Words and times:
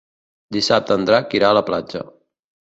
Dissabte 0.57 0.97
en 1.01 1.05
Drac 1.11 1.37
irà 1.41 1.53
a 1.53 1.59
la 1.61 1.65
platja. 1.71 2.05